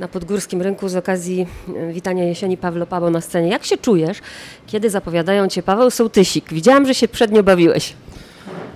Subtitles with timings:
[0.00, 1.46] na Podgórskim Rynku z okazji
[1.76, 3.48] e, witania jesieni Pawlo Pabo na scenie.
[3.48, 4.18] Jak się czujesz,
[4.66, 6.52] kiedy zapowiadają Cię Paweł Sołtysik?
[6.52, 7.94] Widziałam, że się przednio bawiłeś.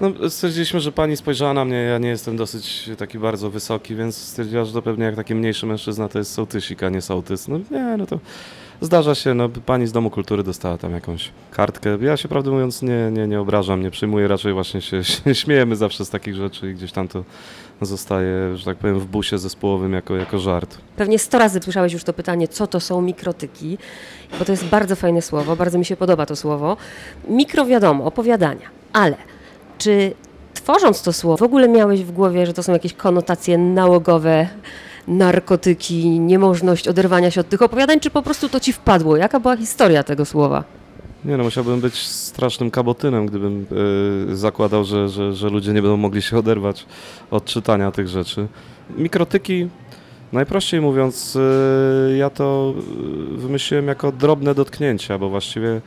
[0.00, 4.16] No, stwierdziliśmy, że pani spojrzała na mnie, ja nie jestem dosyć taki bardzo wysoki, więc
[4.16, 7.48] stwierdziła, że to pewnie jak taki mniejszy mężczyzna to jest sołtysik, a nie sołtys.
[7.48, 8.18] No nie, no to
[8.80, 11.98] zdarza się, no pani z Domu Kultury dostała tam jakąś kartkę.
[12.00, 15.76] Ja się prawdę mówiąc nie, nie, nie obrażam, nie przyjmuję, raczej właśnie się, się śmiejemy
[15.76, 17.24] zawsze z takich rzeczy i gdzieś tam to
[17.80, 20.78] zostaje, że tak powiem, w busie zespołowym jako, jako żart.
[20.96, 23.78] Pewnie sto razy słyszałeś już to pytanie, co to są mikrotyki,
[24.38, 26.76] bo to jest bardzo fajne słowo, bardzo mi się podoba to słowo.
[27.28, 29.16] Mikro wiadomo, opowiadania, ale
[29.78, 30.14] czy
[30.54, 34.48] tworząc to słowo w ogóle miałeś w głowie, że to są jakieś konotacje nałogowe,
[35.08, 39.16] narkotyki, niemożność oderwania się od tych opowiadań, czy po prostu to ci wpadło?
[39.16, 40.64] Jaka była historia tego słowa?
[41.24, 43.66] Nie no, musiałbym być strasznym kabotynem, gdybym
[44.32, 46.86] y, zakładał, że, że, że ludzie nie będą mogli się oderwać
[47.30, 48.46] od czytania tych rzeczy.
[48.96, 49.68] Mikrotyki,
[50.32, 52.74] najprościej mówiąc, y, ja to
[53.30, 55.80] wymyśliłem jako drobne dotknięcia, bo właściwie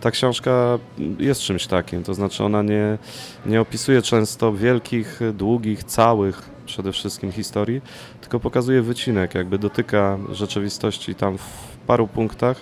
[0.00, 0.78] ta książka
[1.18, 2.98] jest czymś takim, to znaczy ona nie,
[3.46, 7.80] nie opisuje często wielkich, długich, całych przede wszystkim historii,
[8.20, 12.60] tylko pokazuje wycinek, jakby dotyka rzeczywistości tam w paru punktach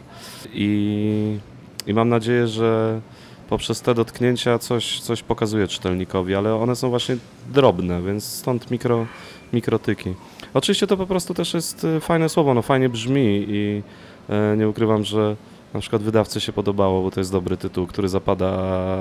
[0.53, 1.39] i,
[1.87, 3.01] i mam nadzieję, że
[3.49, 7.17] poprzez te dotknięcia coś, coś pokazuje czytelnikowi, ale one są właśnie
[7.53, 9.07] drobne, więc stąd mikro,
[9.53, 10.15] mikrotyki.
[10.55, 13.83] Oczywiście to po prostu też jest fajne słowo, no fajnie brzmi i
[14.29, 15.37] e, nie ukrywam, że
[15.75, 18.49] na przykład wydawcy się podobało, bo to jest dobry tytuł, który zapada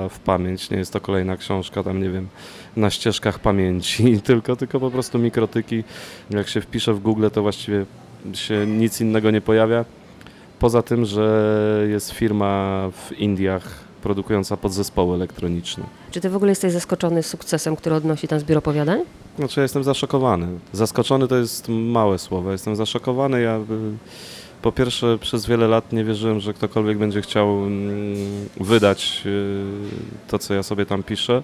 [0.08, 0.70] w pamięć.
[0.70, 2.28] Nie jest to kolejna książka tam, nie wiem,
[2.76, 5.84] na ścieżkach pamięci, tylko, tylko po prostu mikrotyki.
[6.30, 7.86] Jak się wpisze w Google, to właściwie
[8.34, 9.84] się nic innego nie pojawia.
[10.58, 15.84] Poza tym, że jest firma w Indiach produkująca podzespoły elektroniczne.
[16.10, 19.00] Czy ty w ogóle jesteś zaskoczony sukcesem, który odnosi ten zbiór opowiadań?
[19.38, 20.46] Znaczy ja jestem zaszokowany.
[20.72, 22.52] Zaskoczony to jest małe słowo.
[22.52, 23.40] Jestem zaszokowany.
[23.40, 23.60] Ja
[24.62, 28.16] po pierwsze, przez wiele lat nie wierzyłem, że ktokolwiek będzie chciał mm,
[28.60, 29.64] wydać y,
[30.28, 31.42] to, co ja sobie tam piszę.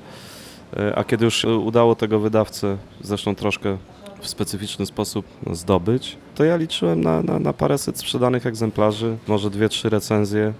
[0.77, 3.77] Y, a kiedy już udało tego wydawcę, zresztą troszkę
[4.21, 9.69] w specyficzny sposób zdobyć, to ja liczyłem na, na, na paręset sprzedanych egzemplarzy, może dwie,
[9.69, 10.53] trzy recenzje.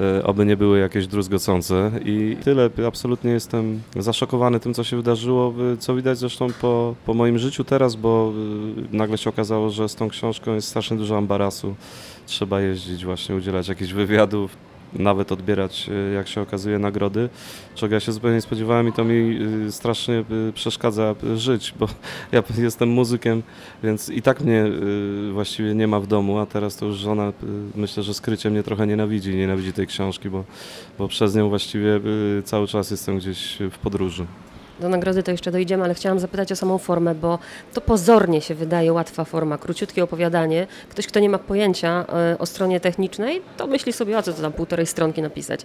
[0.00, 2.70] E, oby nie były jakieś druzgocące i tyle.
[2.86, 7.64] Absolutnie jestem zaszokowany tym, co się wydarzyło, e, co widać zresztą po, po moim życiu
[7.64, 8.32] teraz, bo
[8.92, 11.74] e, nagle się okazało, że z tą książką jest strasznie dużo ambarasu.
[12.26, 14.56] Trzeba jeździć właśnie, udzielać jakichś wywiadów,
[14.92, 17.28] nawet odbierać, e, jak się okazuje, nagrody,
[17.74, 21.88] czego ja się zupełnie nie spodziewałem i to mi e, strasznie e, przeszkadza żyć, bo
[22.32, 23.42] ja jestem muzykiem,
[23.82, 24.64] więc i tak mnie
[25.32, 27.32] właściwie nie ma w domu, a teraz to już żona
[27.74, 30.44] myślę, że skrycie mnie trochę nienawidzi, nienawidzi tej książki, bo,
[30.98, 32.00] bo przez nią właściwie
[32.44, 34.26] cały czas jestem gdzieś w podróży.
[34.80, 37.38] Do nagrody to jeszcze dojdziemy, ale chciałam zapytać o samą formę, bo
[37.74, 40.66] to pozornie się wydaje łatwa forma, króciutkie opowiadanie.
[40.88, 44.42] Ktoś, kto nie ma pojęcia e, o stronie technicznej, to myśli sobie, o co to
[44.42, 45.60] tam półtorej stronki napisać.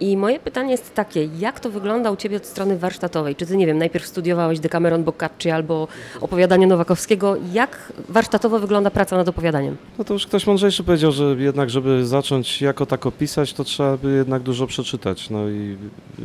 [0.00, 3.36] I moje pytanie jest takie, jak to wygląda u Ciebie od strony warsztatowej?
[3.36, 5.88] Czy Ty, nie wiem, najpierw studiowałeś Decameron Boccacci albo
[6.20, 7.36] opowiadanie Nowakowskiego?
[7.52, 9.76] Jak warsztatowo wygląda praca nad opowiadaniem?
[9.98, 13.96] No to już ktoś mądrzejszy powiedział, że jednak, żeby zacząć jako tako pisać, to trzeba
[13.96, 15.30] by jednak dużo przeczytać.
[15.30, 15.76] No i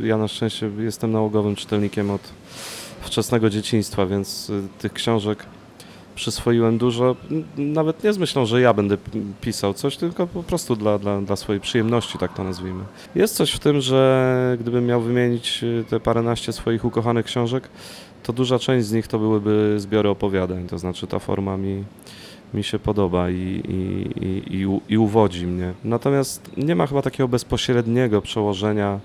[0.02, 2.20] ja na szczęście jestem nałogowym czytelnikiem od
[3.00, 5.46] wczesnego dzieciństwa, więc y, tych książek
[6.14, 7.16] przyswoiłem dużo,
[7.56, 8.96] nawet nie z myślą, że ja będę
[9.40, 12.84] pisał coś, tylko po prostu dla, dla, dla swojej przyjemności, tak to nazwijmy.
[13.14, 17.68] Jest coś w tym, że gdybym miał wymienić y, te paręnaście swoich ukochanych książek,
[18.22, 21.84] to duża część z nich to byłyby zbiory opowiadań, to znaczy ta forma mi,
[22.54, 25.72] mi się podoba i, i, i, i, i uwodzi mnie.
[25.84, 29.00] Natomiast nie ma chyba takiego bezpośredniego przełożenia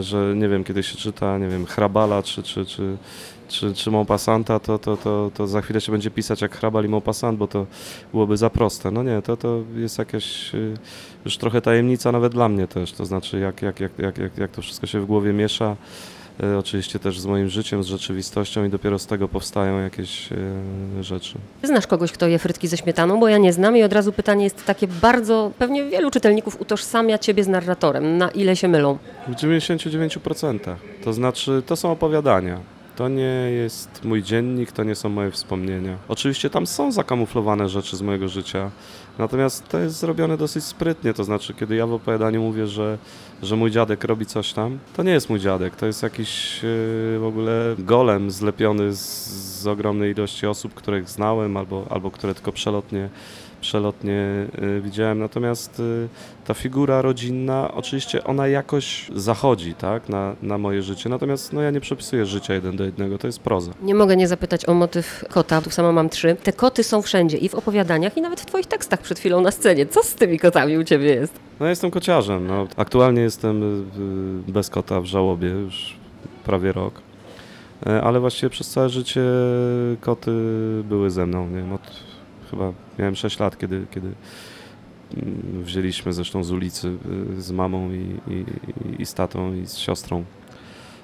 [0.00, 2.96] że nie wiem, kiedy się czyta, nie wiem, Hrabala czy, czy, czy,
[3.48, 6.88] czy, czy Maupassanta, to, to, to, to za chwilę się będzie pisać jak Hrabal i
[6.88, 7.66] Maupassant, bo to
[8.12, 8.90] byłoby za proste.
[8.90, 10.74] No nie, to, to jest jakaś y,
[11.24, 14.62] już trochę tajemnica nawet dla mnie też, to znaczy jak, jak, jak, jak, jak, to
[14.62, 16.27] wszystko się w głowie miesza, E,
[16.58, 21.38] oczywiście też z moim życiem, z rzeczywistością i dopiero z tego powstają jakieś e, rzeczy.
[21.62, 24.44] Znasz kogoś, kto je frytki ze śmietaną, bo ja nie znam i od razu pytanie
[24.44, 28.18] jest takie bardzo, pewnie wielu czytelników utożsamia Ciebie z narratorem.
[28.18, 28.98] Na ile się mylą?
[29.28, 30.58] W 99%.
[31.04, 32.60] To znaczy, to są opowiadania.
[32.98, 35.96] To nie jest mój dziennik, to nie są moje wspomnienia.
[36.08, 38.70] Oczywiście tam są zakamuflowane rzeczy z mojego życia,
[39.18, 41.14] natomiast to jest zrobione dosyć sprytnie.
[41.14, 42.98] To znaczy, kiedy ja w opowiadaniu mówię, że,
[43.42, 47.18] że mój dziadek robi coś tam, to nie jest mój dziadek, to jest jakiś yy,
[47.18, 49.26] w ogóle golem zlepiony z,
[49.60, 53.08] z ogromnej ilości osób, których znałem albo, albo które tylko przelotnie
[53.60, 55.18] przelotnie y, widziałem.
[55.18, 56.08] Natomiast y,
[56.46, 61.08] ta figura rodzinna, oczywiście ona jakoś zachodzi tak, na, na moje życie.
[61.08, 63.72] Natomiast no, ja nie przepisuję życia jeden do jednego, to jest proza.
[63.82, 66.36] Nie mogę nie zapytać o motyw kota, tu sama mam trzy.
[66.42, 69.50] Te koty są wszędzie i w opowiadaniach i nawet w twoich tekstach przed chwilą na
[69.50, 69.86] scenie.
[69.86, 71.32] Co z tymi kotami u ciebie jest?
[71.60, 72.46] No ja jestem kociarzem.
[72.46, 72.66] No.
[72.76, 73.82] Aktualnie jestem
[74.48, 75.96] y, bez kota w żałobie już
[76.44, 77.00] prawie rok.
[77.86, 79.22] E, Ale właściwie przez całe życie
[80.00, 80.30] koty
[80.84, 81.48] były ze mną.
[81.48, 81.80] Nie wiem, od,
[82.50, 84.12] chyba miałem 6 lat, kiedy, kiedy
[85.16, 86.96] mm, wzięliśmy zresztą z ulicy
[87.38, 88.44] y, z mamą i, i,
[89.02, 90.24] i z tatą i z siostrą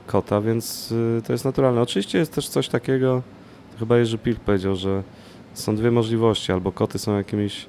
[0.07, 1.81] kota, więc y, to jest naturalne.
[1.81, 3.23] Oczywiście jest też coś takiego,
[3.79, 5.03] chyba Jerzy Pilk powiedział, że
[5.55, 7.67] są dwie możliwości, albo koty są jakimiś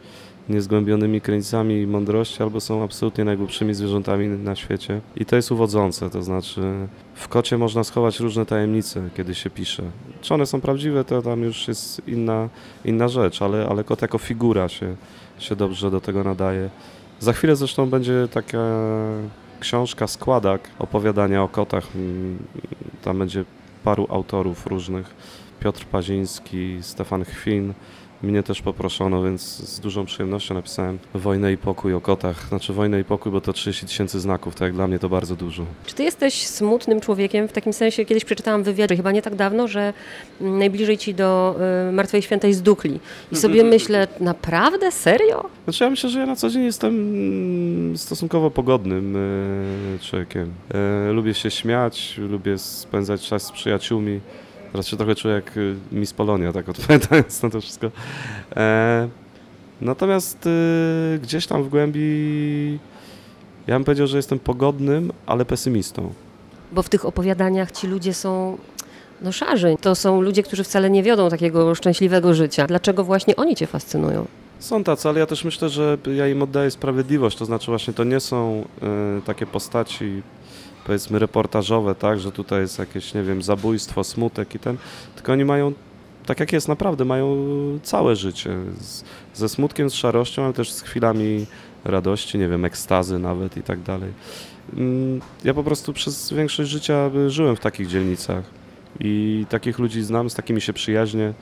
[0.50, 5.02] niezgłębionymi krańcami mądrości, albo są absolutnie najgłupszymi zwierzętami na świecie.
[5.16, 6.62] I to jest uwodzące, to znaczy
[7.16, 9.84] w kocie można schować różne tajemnice, kiedy się pisze.
[10.22, 12.50] Czy one są prawdziwe, to tam już jest inna,
[12.86, 14.96] inna rzecz, ale, ale kot jako figura się,
[15.40, 16.70] się dobrze do tego nadaje.
[17.20, 18.58] Za chwilę zresztą będzie taka
[19.60, 21.88] książka, składak opowiadania o kotach.
[21.96, 22.38] Mm,
[23.04, 23.46] Tam będzie
[23.84, 25.16] paru autorów różnych.
[25.60, 27.74] Piotr Paziński, Stefan Chwin.
[28.26, 32.48] Mnie też poproszono, więc z dużą przyjemnością napisałem Wojnę i pokój o kotach.
[32.50, 35.36] Znaczy Wojnę i pokój, bo to 30 tysięcy znaków, tak jak dla mnie to bardzo
[35.36, 35.64] dużo.
[35.86, 37.48] Czy ty jesteś smutnym człowiekiem?
[37.48, 39.94] W takim sensie kiedyś przeczytałam w wywiadzie, chyba nie tak dawno, że
[40.42, 41.56] mm, najbliżej ci do
[41.90, 43.00] y, Martwej Świętej zdukli.
[43.32, 44.92] I sobie myślę, naprawdę?
[44.92, 45.50] Serio?
[45.64, 50.54] Znaczy ja myślę, że ja na co dzień jestem mm, stosunkowo pogodnym e, człowiekiem.
[50.74, 54.20] E, lubię się śmiać, lubię spędzać czas z przyjaciółmi.
[54.76, 57.92] Teraz się trochę czuję jak y, Miss Polonia, tak odpowiadając na to wszystko.
[58.56, 59.08] E,
[59.82, 62.80] natomiast y, gdzieś tam w głębi
[63.68, 66.14] ja bym powiedział, że jestem pogodnym, ale pesymistą.
[66.72, 68.58] Bo w tych opowiadaniach ci ludzie są
[69.22, 69.76] no szarzy.
[69.82, 72.68] To są ludzie, którzy wcale nie wiodą takiego szczęśliwego życia.
[72.68, 74.26] Dlaczego właśnie oni cię fascynują?
[74.60, 78.04] Są tacy, ale ja też myślę, że ja im oddaję sprawiedliwość, to znaczy właśnie to
[78.04, 80.22] nie są e, takie postaci
[80.86, 84.78] powiedzmy reportażowe, tak, że tutaj jest jakieś, nie wiem, zabójstwo, smutek i ten,
[85.16, 85.74] tylko oni mają,
[86.26, 87.38] tak jak jest naprawdę, mają
[87.84, 89.04] całe życie, z,
[89.34, 91.46] ze smutkiem, z szarością, ale też z chwilami
[91.86, 94.12] radości, nie wiem, ekstazy nawet i tak dalej.
[94.78, 98.44] Mm, Ja po prostu przez większość życia żyłem w takich dzielnicach
[99.00, 101.34] i takich ludzi znam, z takimi się przyjaźnię,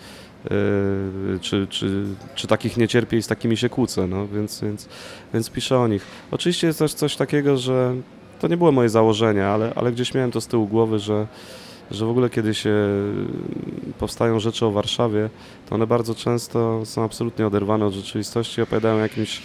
[0.43, 2.05] Yy, czy, czy,
[2.35, 4.89] czy takich nie cierpię i z takimi się kłócę, no, więc, więc,
[5.33, 6.05] więc piszę o nich.
[6.31, 7.95] Oczywiście jest też coś takiego, że
[8.43, 11.27] to nie było moje założenie, ale, ale gdzieś miałem to z tyłu głowy, że,
[11.91, 12.75] że w ogóle kiedy się
[13.99, 15.29] powstają rzeczy o Warszawie,
[15.69, 19.41] to one bardzo często są absolutnie oderwane od rzeczywistości, opowiadają o jakimś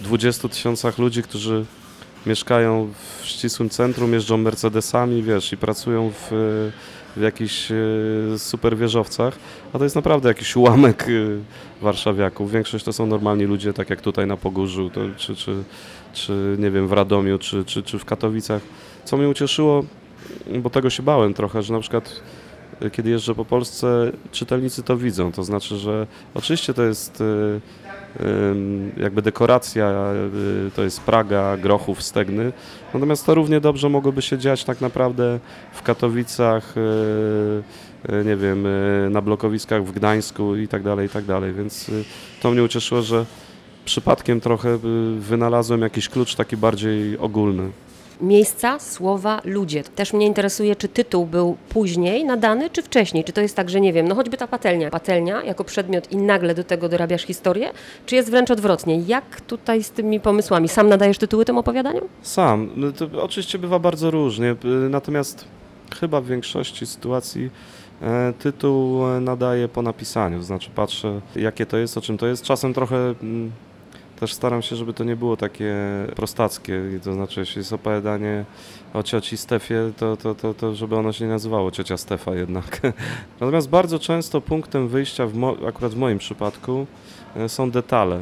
[0.00, 1.64] 20 tysiącach ludzi, którzy
[2.26, 2.88] mieszkają
[3.20, 6.30] w ścisłym centrum, jeżdżą Mercedesami, wiesz, i pracują w,
[7.16, 7.74] w jakichś e,
[8.38, 9.38] super wieżowcach,
[9.72, 12.52] a to jest naprawdę jakiś ułamek e, warszawiaków.
[12.52, 15.64] Większość to są normalni ludzie, tak jak tutaj na Pogórzu, to, czy, czy,
[16.12, 18.62] czy nie wiem, w Radomiu, czy, czy, czy w Katowicach.
[19.04, 19.84] Co mnie ucieszyło,
[20.62, 22.20] bo tego się bałem trochę, że na przykład
[22.92, 25.32] kiedy jeżdżę po Polsce, czytelnicy to widzą.
[25.32, 27.22] To znaczy, że oczywiście to jest
[28.20, 32.52] em, jakby dekoracja, e, to jest Praga, Grochów, Stegny,
[32.94, 35.40] natomiast to równie dobrze mogłoby się dziać tak naprawdę
[35.72, 36.74] w Katowicach,
[38.08, 38.66] e, nie wiem,
[39.10, 41.90] na blokowiskach w Gdańsku i tak dalej, i tak dalej, więc
[42.42, 43.26] to mnie ucieszyło, że
[43.84, 44.78] przypadkiem trochę
[45.18, 47.70] wynalazłem jakiś klucz taki bardziej ogólny.
[48.20, 49.84] Miejsca, słowa, ludzie.
[49.84, 53.24] Też mnie interesuje, czy tytuł był później nadany, czy wcześniej.
[53.24, 54.90] Czy to jest tak, że nie wiem, no choćby ta patelnia.
[54.90, 57.70] Patelnia jako przedmiot i nagle do tego dorabiasz historię,
[58.06, 59.00] czy jest wręcz odwrotnie?
[59.06, 60.68] Jak tutaj z tymi pomysłami?
[60.68, 62.04] Sam nadajesz tytuły tym opowiadaniom?
[62.22, 62.70] Sam.
[62.76, 65.44] No To oczywiście bywa bardzo różnie, y, natomiast
[66.00, 67.50] chyba w większości sytuacji
[68.02, 72.42] e, tytuł nadaję po napisaniu, znaczy patrzę jakie to jest, o czym to jest.
[72.44, 73.52] Czasem trochę mm,
[74.20, 75.74] też staram się, żeby to nie było takie
[76.16, 78.44] prostackie, to znaczy jeśli jest opowiadanie
[78.94, 82.80] o cioci Stefie, to, to, to, to żeby ono się nie nazywało ciocia Stefa jednak.
[83.40, 86.86] Natomiast bardzo często punktem wyjścia, w akurat w moim przypadku,
[87.36, 88.20] e, są detale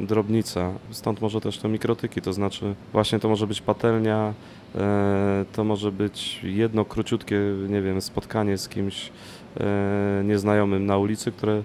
[0.00, 4.34] drobnica, stąd może też te mikrotyki, to znaczy właśnie to może być patelnia,
[4.74, 9.12] e, to może być jedno króciutkie, nie wiem, spotkanie z kimś
[9.60, 11.62] e, nieznajomym na ulicy, które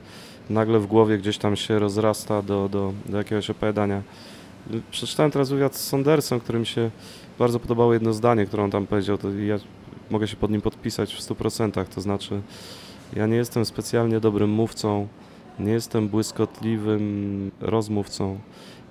[0.49, 4.01] nagle w głowie gdzieś tam się rozrasta do, do, do jakiegoś opowiadania.
[4.91, 6.91] Przeczytałem teraz wywiad z Sondersem, którym się
[7.39, 9.57] bardzo podobało jedno zdanie, które on tam powiedział, to ja
[10.09, 12.41] mogę się pod nim podpisać w 100%, to znaczy
[13.15, 15.07] ja nie jestem specjalnie dobrym mówcą,
[15.59, 18.39] nie jestem błyskotliwym rozmówcą,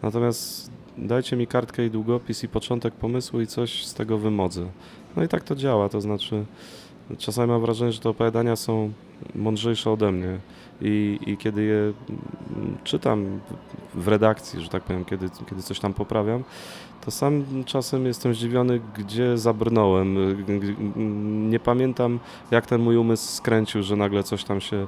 [0.03, 4.67] natomiast dajcie mi kartkę i długopis i początek pomysłu i coś z tego wymodzę.
[5.17, 6.45] No i tak to działa, to znaczy
[7.19, 8.93] czasami mam wrażenie, że te opowiadania są
[9.35, 10.39] mądrzejsze ode mnie
[10.81, 13.41] i, i kiedy je mm, czytam
[13.95, 16.45] w redakcji, że tak powiem, kiedy, kiedy coś tam poprawiam,
[17.05, 20.17] to sam czasem jestem zdziwiony, gdzie zabrnąłem.
[21.51, 22.19] Nie pamiętam,
[22.51, 24.87] jak ten mój umysł skręcił, że nagle coś tam się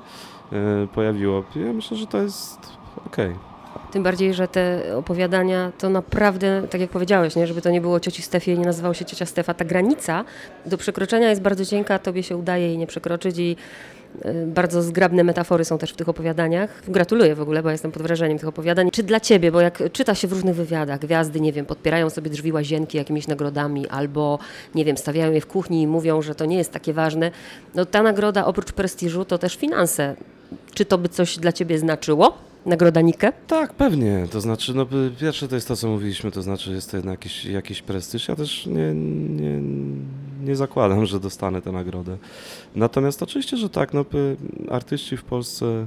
[0.53, 1.45] y, pojawiło.
[1.57, 2.73] Ja myślę, że to jest
[3.07, 3.48] okej.
[3.93, 7.47] Tym bardziej, że te opowiadania to naprawdę, tak jak powiedziałeś, nie?
[7.47, 10.25] żeby to nie było cioci Stefie i nie nazywało się ciocia Stefa, ta granica
[10.67, 13.57] do przekroczenia jest bardzo cienka, tobie się udaje jej nie przekroczyć i
[14.25, 16.83] y, bardzo zgrabne metafory są też w tych opowiadaniach.
[16.89, 18.91] Gratuluję w ogóle, bo jestem pod wrażeniem tych opowiadań.
[18.91, 22.31] Czy dla ciebie, bo jak czyta się w różnych wywiadach, gwiazdy, nie wiem, podpierają sobie
[22.31, 24.39] drzwi łazienki jakimiś nagrodami albo,
[24.75, 27.31] nie wiem, stawiają je w kuchni i mówią, że to nie jest takie ważne,
[27.75, 30.17] no ta nagroda oprócz prestiżu to też finanse.
[30.75, 32.48] Czy to by coś dla ciebie znaczyło?
[32.69, 33.33] Nagroda Nike?
[33.47, 34.27] Tak, pewnie.
[34.31, 37.13] To znaczy, no by- pierwsze to jest to, co mówiliśmy, to znaczy jest to jednak
[37.25, 38.29] jakiś, jakiś prestiż.
[38.29, 39.61] Ja też nie, nie,
[40.45, 42.17] nie zakładam, że dostanę tę nagrodę.
[42.77, 44.37] Natomiast oczywiście, że tak, no by
[44.71, 45.87] artyści w Polsce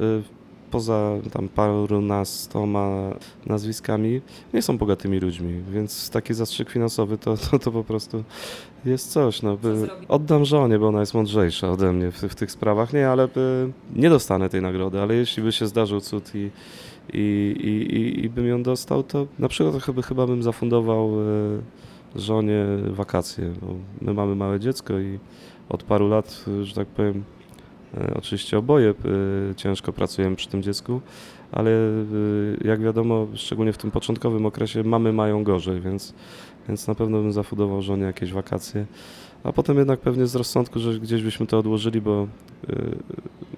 [0.00, 0.22] y,
[0.70, 3.14] poza tam parunastoma
[3.46, 4.20] nazwiskami
[4.54, 8.24] nie są bogatymi ludźmi, więc taki zastrzyk finansowy to, to, to po prostu
[8.84, 9.42] jest coś.
[9.42, 12.92] No, by, oddam żonie, bo ona jest mądrzejsza ode mnie w, w tych sprawach.
[12.92, 16.50] Nie, ale by, nie dostanę tej nagrody, ale jeśli by się zdarzył cud i,
[17.12, 22.20] i, i, i, i bym ją dostał, to na przykład chyba, chyba bym zafundował e,
[22.20, 23.52] żonie wakacje.
[23.60, 23.66] Bo
[24.00, 25.18] my mamy małe dziecko i
[25.68, 27.24] od paru lat, e, że tak powiem,
[28.14, 28.94] oczywiście oboje e,
[29.54, 31.00] ciężko pracujemy przy tym dziecku,
[31.52, 31.74] ale e,
[32.64, 36.14] jak wiadomo, szczególnie w tym początkowym okresie mamy mają gorzej, więc,
[36.68, 38.86] więc na pewno bym zafundował żonie jakieś wakacje.
[39.44, 42.28] A potem jednak pewnie z rozsądku, że gdzieś byśmy to odłożyli, bo
[42.70, 42.96] y,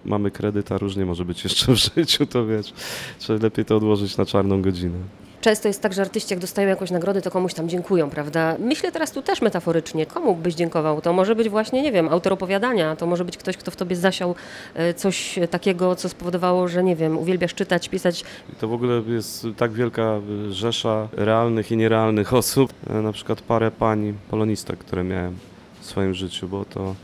[0.04, 2.72] mamy kredyt, a różnie może być jeszcze w życiu, to wiesz,
[3.18, 4.98] trzeba lepiej to odłożyć na czarną godzinę.
[5.42, 8.56] Często jest tak, że artyści jak dostają jakąś nagrodę, to komuś tam dziękują, prawda?
[8.58, 10.06] Myślę teraz tu też metaforycznie.
[10.06, 11.00] Komu byś dziękował?
[11.00, 13.96] To może być właśnie, nie wiem, autor opowiadania, to może być ktoś, kto w tobie
[13.96, 14.34] zasiał
[14.74, 18.24] e, coś takiego, co spowodowało, że nie wiem, uwielbiasz czytać, pisać.
[18.60, 23.40] To w ogóle jest tak wielka y, rzesza realnych i nierealnych osób, E, na przykład
[23.40, 25.36] parę pań polonistek, które miałem
[25.80, 26.94] w swoim życiu, bo to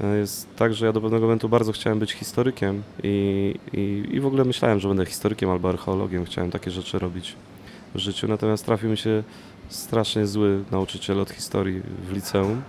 [0.00, 4.20] e, jest tak, że ja do pewnego momentu bardzo chciałem być historykiem i, i, i
[4.20, 7.36] w ogóle myślałem, że będę historykiem albo archeologiem, chciałem takie rzeczy robić
[7.94, 9.22] w życiu, natomiast trafił mi się
[9.68, 12.62] strasznie zły nauczyciel od historii w liceum,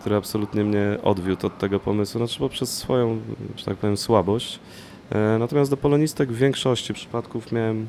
[0.00, 3.20] który absolutnie mnie odwiódł od tego pomysłu, znaczy poprzez swoją,
[3.56, 4.58] że tak powiem, słabość.
[5.10, 7.88] E, Natomiast do polonistek w większości przypadków miałem,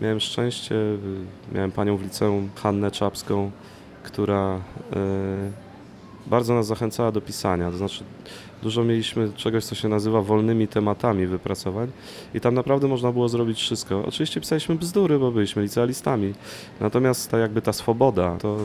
[0.00, 0.74] miałem szczęście.
[0.74, 0.98] y,
[1.54, 3.50] Miałem panią w liceum, Hannę Czapską,
[4.02, 4.60] która e,
[6.26, 7.70] bardzo nas zachęcała do pisania.
[7.70, 8.04] To znaczy,
[8.62, 11.90] dużo mieliśmy czegoś, co się nazywa wolnymi tematami wypracowań
[12.34, 14.04] i tam naprawdę można było zrobić wszystko.
[14.06, 16.34] Oczywiście pisaliśmy bzdury, bo byliśmy licealistami.
[16.80, 18.56] Natomiast ta jakby ta swoboda, to,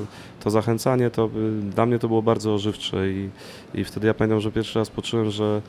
[0.44, 1.30] to zachęcanie, to
[1.62, 3.30] dla mnie to było bardzo ożywcze i,
[3.74, 5.62] i wtedy ja pamiętam, że pierwszy raz poczułem, że,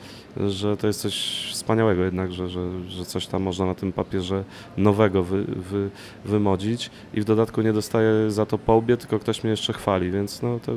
[0.47, 4.43] że to jest coś wspaniałego jednak, że, że, że coś tam można na tym papierze
[4.77, 5.89] nowego wy, wy,
[6.25, 10.11] wymodzić i w dodatku nie dostaję za to po łbie, tylko ktoś mnie jeszcze chwali,
[10.11, 10.71] więc no to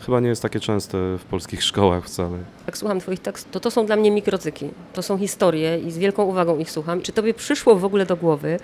[0.00, 2.38] chyba nie jest takie częste w polskich szkołach wcale.
[2.74, 4.68] Słucham twoich tekstów, to to są dla mnie mikrocyki.
[4.92, 7.00] To są historie i z wielką uwagą ich słucham.
[7.02, 8.58] Czy tobie przyszło w ogóle do głowy,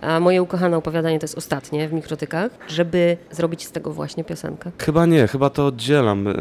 [0.00, 4.70] a moje ukochane opowiadanie to jest ostatnie w mikrotykach, żeby zrobić z tego właśnie piosenkę?
[4.78, 6.28] Chyba nie, chyba to oddzielam.
[6.28, 6.32] E,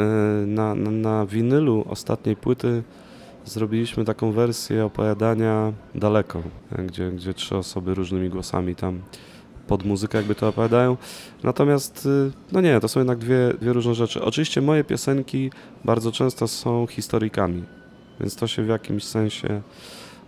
[0.46, 2.84] Na, na, na winylu ostatniej płyty
[3.46, 6.41] zrobiliśmy taką wersję opowiadania daleko,
[6.72, 9.01] e, gdzie, gdzie trzy osoby różnymi głosami tam
[9.70, 10.98] pod muzykę jakby to opowiadają.
[11.44, 14.24] Natomiast, y, no nie, to są jednak dwie, dwie różne rzeczy.
[14.24, 15.52] Oczywiście moje piosenki
[15.86, 17.64] bardzo często są historykami,
[18.20, 19.62] więc to się w jakimś sensie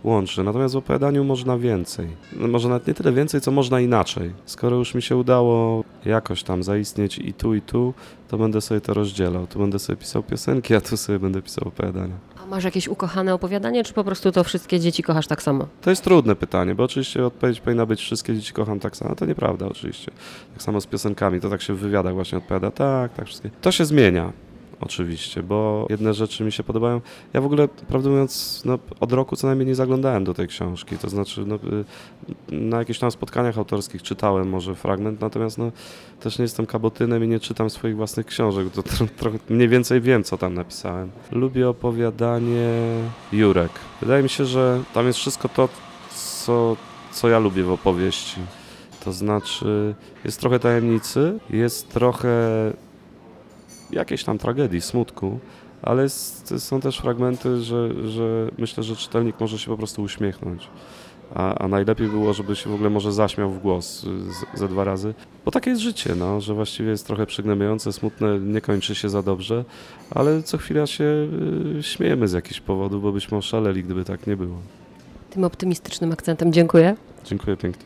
[0.04, 0.42] łączy.
[0.42, 2.08] Natomiast w opowiadaniu można więcej.
[2.36, 4.32] No może nawet nie tyle więcej, co można inaczej.
[4.46, 7.94] Skoro już mi się udało jakoś tam zaistnieć i tu, i tu,
[8.28, 9.46] to będę sobie to rozdzielał.
[9.46, 12.14] Tu będę sobie pisał piosenki, a tu sobie będę pisał opowiadania.
[12.42, 15.66] A masz jakieś ukochane opowiadanie, czy po prostu to wszystkie dzieci kochasz tak samo?
[15.80, 19.14] To jest trudne pytanie, bo oczywiście odpowiedź powinna być wszystkie dzieci kocham tak samo.
[19.14, 20.12] To nieprawda oczywiście.
[20.52, 22.70] Tak samo z piosenkami, to tak się w wywiadach właśnie odpowiada.
[22.70, 23.50] Tak, tak, wszystkie.
[23.60, 24.32] To się zmienia.
[24.82, 27.00] Oczywiście, bo jedne rzeczy mi się podobają.
[27.32, 30.98] Ja w ogóle, prawdę mówiąc, no, od roku co najmniej nie zaglądałem do tej książki.
[30.98, 35.72] To znaczy, no, y, na jakichś tam spotkaniach autorskich czytałem może fragment, natomiast no,
[36.20, 38.66] też nie jestem kabotynem i nie czytam swoich własnych książek.
[38.70, 38.82] To
[39.48, 41.10] mniej więcej wiem, co tam napisałem.
[41.32, 42.70] Lubię opowiadanie
[43.32, 43.72] Jurek.
[44.00, 45.68] Wydaje mi się, że tam jest wszystko to,
[46.44, 46.76] co,
[47.12, 48.40] co ja lubię w opowieści.
[49.04, 52.32] To znaczy, jest trochę tajemnicy, jest trochę
[53.92, 55.38] jakiejś tam tragedii, smutku,
[55.82, 56.08] ale
[56.58, 60.68] są też fragmenty, że, że myślę, że czytelnik może się po prostu uśmiechnąć.
[61.34, 64.84] A, a najlepiej było, żeby się w ogóle może zaśmiał w głos y, ze dwa
[64.84, 65.14] razy.
[65.44, 69.22] Bo takie jest życie, no, że właściwie jest trochę przygnębiające, smutne, nie kończy się za
[69.22, 69.64] dobrze,
[70.10, 71.28] ale co chwila się
[71.78, 74.56] y, śmiejemy z jakichś powodów, bo byśmy oszaleli, gdyby tak nie było.
[75.30, 76.96] Tym optymistycznym akcentem dziękuję.
[77.24, 77.84] Dziękuję pięknie.